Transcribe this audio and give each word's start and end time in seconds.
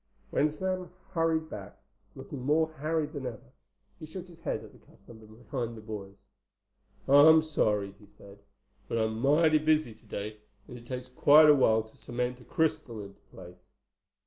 When 0.31 0.49
Sam 0.49 0.89
hurried 1.11 1.47
back, 1.47 1.77
looking 2.15 2.41
more 2.43 2.73
harried 2.79 3.13
than 3.13 3.27
ever, 3.27 3.51
he 3.99 4.07
shook 4.07 4.27
his 4.27 4.39
head 4.39 4.63
at 4.63 4.71
the 4.73 4.79
customer 4.79 5.27
behind 5.27 5.77
the 5.77 5.81
boys. 5.81 6.25
"I'm 7.07 7.43
sorry," 7.43 7.91
he 7.99 8.07
said, 8.07 8.39
"but 8.87 8.97
I'm 8.97 9.19
mighty 9.21 9.59
busy 9.59 9.93
today, 9.93 10.39
and 10.67 10.75
it 10.75 10.87
takes 10.87 11.07
quite 11.07 11.47
awhile 11.51 11.83
to 11.83 11.95
cement 11.97 12.41
a 12.41 12.45
crystal 12.45 12.99
into 13.03 13.19
place." 13.31 13.73